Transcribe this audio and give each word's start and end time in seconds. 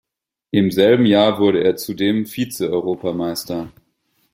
Im 0.49 0.71
selben 0.71 1.05
Jahr 1.05 1.37
wurde 1.37 1.63
er 1.63 1.75
zudem 1.75 2.25
Vize-Europameister. 2.25 3.71